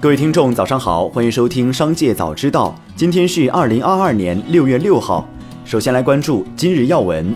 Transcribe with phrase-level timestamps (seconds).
[0.00, 2.72] 各位听众，早上好，欢迎收听《商界早知道》。
[2.94, 5.28] 今天是二零二二年六月六号。
[5.64, 7.34] 首先来关注今日要闻。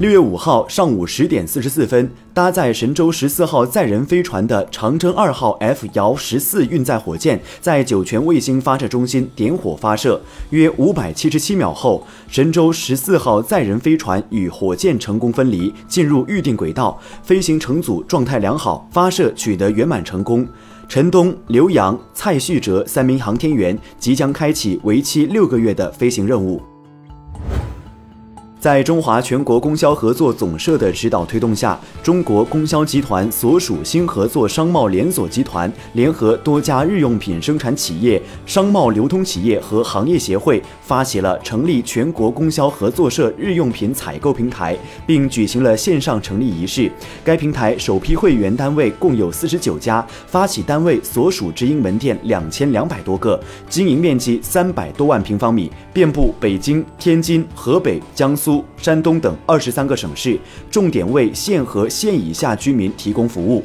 [0.00, 10.20] 六月五号上午十点四十四分，搭载神舟十四号载人飞船的长征二号 F 遥十四运载火箭在酒泉卫星发射中心点火发射，
[10.50, 20.46] 约五百七十七秒后，神舟十四号载人飞船与火箭成功分离，进入预定轨道，飞行乘组状态良好，发射取得圆满成功。
[20.88, 26.62] 陈冬、刘洋、蔡旭哲三名航天员即将开启为期六个月的飞行任务。
[28.60, 46.90] 在中华全国供销合作总社的指导推动下，中国供销集团所属新合作商贸连锁集团联合多家日用品生产企业、商贸流通企业和行业协会，发起了成立全国供销合作社日用品采购平台，并举行了线上成立仪式。
[47.22, 58.47] 该平台首批会员单位共有四十九家，发起单位所属直营门店两千两百多个，经营面积三百多万平方米，遍布北京、天津、河北、江苏。
[58.48, 60.38] 苏、山东等二十三个省市，
[60.70, 63.62] 重点为县和县以下居民提供服务。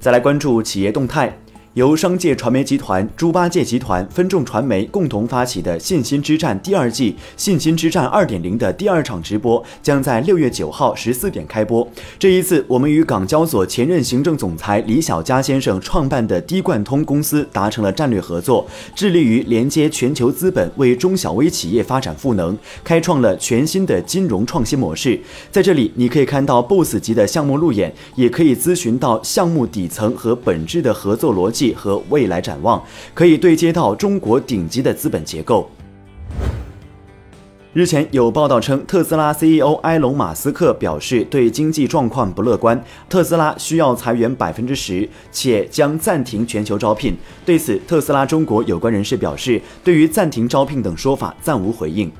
[0.00, 1.32] 再来关注企业动态。
[1.74, 11.88] 由商界传媒集团、猪八戒集团、分众传媒共同发起的“信心之战”第二季“信心之战二点零”的第二场直播将在六月九号十四点开播。
[12.18, 25.18] 这一次，我们与港交所前任行政总裁李小加先生创办的低贯通公司达成了战略合作，致力于连接全球资本，为中小微企业发展赋能，开创了全新的金融创新模式。
[25.50, 31.61] 在这里，你可以看到 BOSS 级的项目路演，也可以咨询到项目底层和本质的合作逻辑。
[31.74, 32.82] 和未来展望，
[33.12, 35.70] 可以对接到中国顶级的资本结构。
[37.74, 47.16] 日前有报道称，特斯拉 CEO 埃隆·马斯克表示对经济状况不乐观，特斯拉需要裁员百分之十，且将暂停全球招聘。
[47.46, 52.12] 对此，特斯拉中国有关人士表示，对于暂停招聘等说法暂无回应。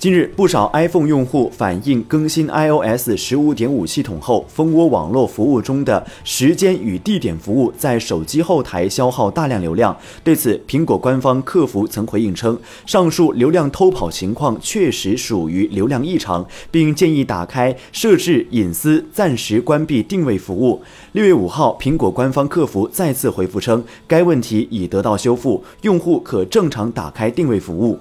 [0.00, 9.94] 近日，不少 iPhone 用户反映更新 iOS 十五点五系统后，蜂窝网络服务中的时间与地点服务在手机后台消耗大量流量。
[10.24, 20.80] 对此，苹果官方客服曾回应称，上述流量偷跑情况确实属于流量异常，并建议打开设置隐私，暂时关闭定位服务。
[21.12, 27.98] 六月五号，苹果官方客服再次回复称，该问题已得到修复，用户可正常打开定位服务。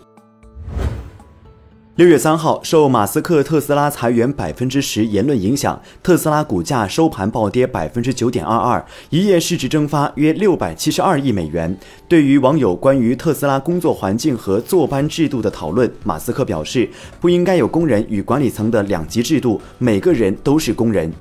[2.00, 11.78] 六月三号，受马斯克特斯拉裁员百分之十言论影响，特斯拉股价收盘暴跌百分之九点二二，一夜市值蒸发约六百七十二亿美元。
[12.08, 16.90] 对于网友关于特斯拉工作环境和坐班制度的讨论，马斯克表示，
[17.20, 21.12] 不应该有工人与管理层的两级制度，每个人都是工人。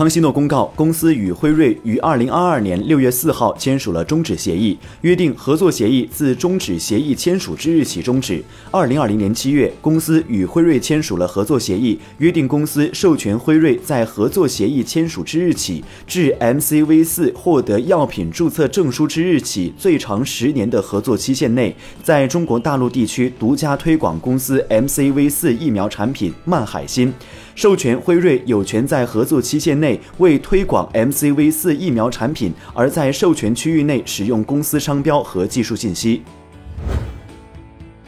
[0.00, 8.42] 康希诺公告，公司与辉瑞于二零二二年六月四号签署了终止协议，约定合作协议自终止协议签署之日起终止。
[8.70, 27.12] 二零二零年七月，公司与辉瑞签署了合作协议，约定公司授权辉瑞在合作协议签署之日起至 MCV 四获得药品注册证书之日起最长十年的合作期限内，在中国大陆地区独家推广公司 MCV 四疫苗产品曼海辛。
[27.56, 36.22] 授权辉瑞有权在合作期限内为推广 MCV 四疫苗产品而在授权区域内使用公司商标和技术信息。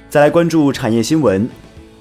[0.08, 1.48] 再来关注产业新闻。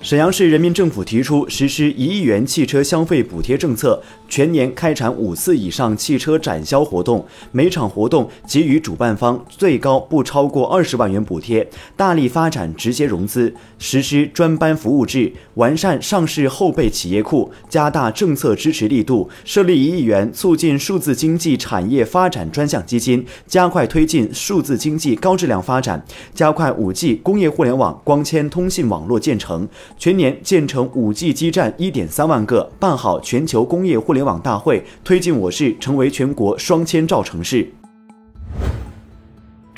[0.04, 11.70] 沈阳市人民政府提出实施一亿元汽车消费补贴政策，全年开展五次以上汽车展销活动，每场活动给予主办方最高不超过二十万元补贴。
[11.96, 26.04] 大力发展直接融资，实施专班服务制，完善上市后备企业库，加大政策支持力度，设立一亿元促进数字经济产业发展专项基金，加快推进数字经济高质量发展，
[26.34, 29.70] 加快五 G 工业互联网光纤通信网络建成。
[29.98, 37.72] 全年建成 5G 基站1.3万个，办好全球工业互联网大会，推进我市成为全国双千兆城市。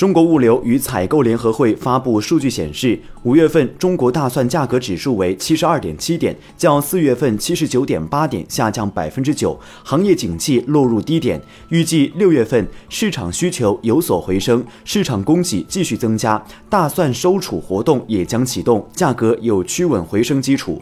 [0.03, 11.41] 中国物流与采购联合会发布数据显示，五月份中国大蒜价格指数为七十二点七点，较四月份七十九点八点下降百分之九，行业景气落入低点。
[11.69, 20.81] 预计六月份市场需求有所回升，市场供给继续增加，大蒜收储活动也将启动，价格有趋稳回升基础。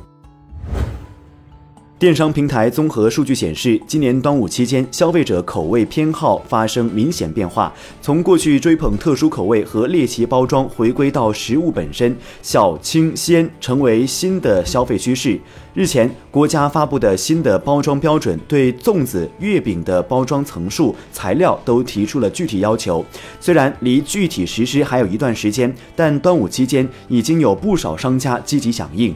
[2.02, 7.72] 电商平台综合数据显示，今年端午期间，消费者口味偏好发生明显变化，
[8.02, 15.40] 从过去追捧特殊口味和猎奇包装，回归到食物本身，小、清、鲜成为新的消费趋势。
[15.76, 23.06] 日前，国家发布的新的包装标准，对粽子、月饼的包装层数、材料都提出了具体要求。
[23.40, 29.14] 虽然离具体实施还有一段时间，但端午期间已经有不少商家积极响应。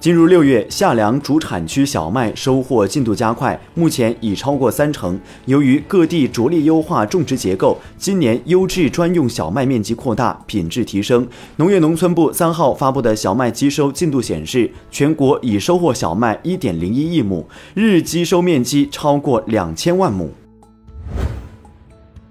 [0.00, 5.18] 进入六月，夏粮主产区小麦收获进度加快，目前已超过三成。
[5.46, 11.26] 由于各地着力优化种植结构，今年优质专用小麦面积扩大，品质提升。
[11.56, 20.32] 农业农村部三号发布的小麦机收进度显示，全国已收获小麦一点零一亿亩，日机收面积超过两千万亩。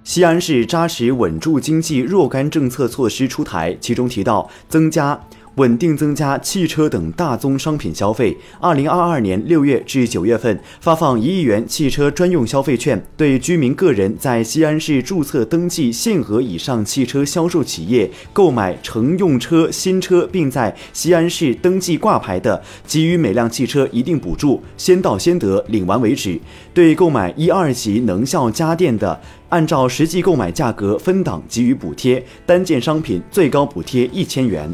[0.06, 5.20] 西安市扎实稳住经济若干政策措施出台，其中提到增加。
[5.58, 8.38] 稳定增加汽车等大宗商品消费。
[8.60, 26.40] 二零二二年六月至九月份，发放一亿元汽车专用消费券，对居民个人在西安市注册登记限额以上汽车销售企业购买乘用车新车，并在西安市登记挂牌的，给予每辆汽车一定补助，先到先得，领完为止。
[26.74, 29.20] 对购买一二级能效家电的，
[29.50, 34.72] 按照实际购买价格分档给予补贴，单件商品最高补贴一千元。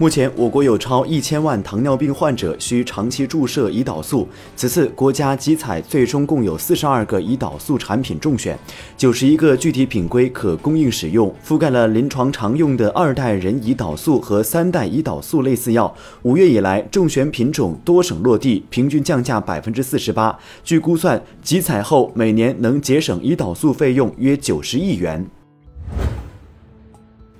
[0.00, 4.28] 目前，我国有超一千万糖尿病患者需长期注射胰岛素。
[4.54, 8.56] 此次国家集采最终共有四十二个胰岛素产品中选，
[8.96, 15.92] 九十一个具体品规可供应使用，覆盖了临床常用的二代人胰岛素和三代胰岛素类似药。
[16.22, 20.38] 五月以来，中选品种多省落地，平均降价百分之四十八。
[20.62, 25.26] 据估算，集采后每年能节省胰岛素费用约九十亿元。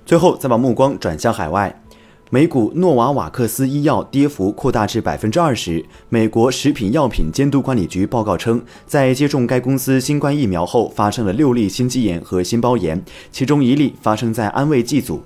[0.05, 1.81] 最后，再把目光转向海外。
[2.31, 5.83] 美股诺瓦瓦克斯医药跌幅扩大至百分之二十。
[6.09, 15.23] 美国食品药品监督管理局报告称，在接种该公司新冠疫苗后，发生了六例心肌炎和心包炎，其中一例发生在安慰剂组。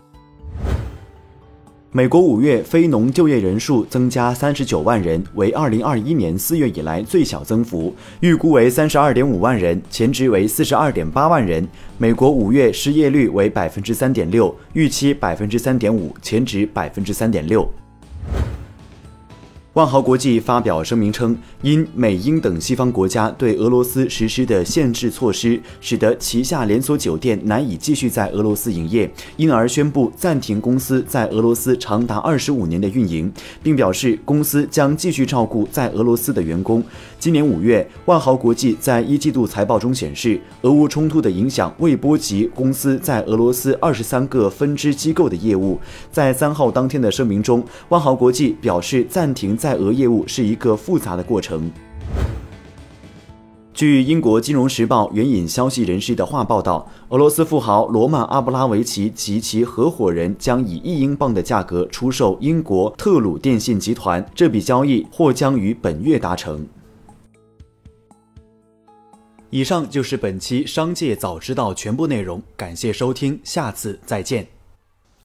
[1.96, 11.68] 美国五月非农就业人数增加三十九万人，为二零二一年四月以来最小增幅，预估为三十二点五万人，前值为四十二点八万人。
[12.00, 17.72] 美国五月失业率为百分之三点六，预期百分之三点五，前值百分之三点六。
[19.74, 33.34] 万豪国际发表声明称，因美英等西方国家对俄罗斯实施的限制措施，使得旗下连锁酒店难以继续在俄罗斯营业，因而宣布暂停公司在俄罗斯长达二十五年的运营，
[33.64, 36.84] 并表示公司将继续照顾在俄罗斯的员工。
[37.18, 45.80] 今年五月，万豪国际在一季度财报中显示，俄乌冲突的影响未波及公司在俄罗斯二十三个分支机构的业务。
[46.12, 49.58] 在三号当天的声明中，万豪国际表示暂停。
[49.64, 51.72] 在俄业务是一个复杂的过程。
[53.74, 66.68] 据英国《金融时报》援引消息人士的话报道，俄罗斯富豪罗曼·阿布拉维奇及其合伙人将以一英镑的价格出售英国特鲁电信集团，这笔交易或将于本月达成。
[69.50, 74.53] 以上就是本期《商界早知道》全部内容，感谢收听，下次再见。